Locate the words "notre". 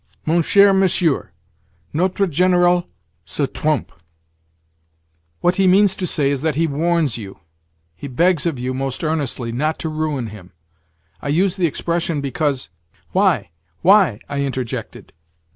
1.93-2.25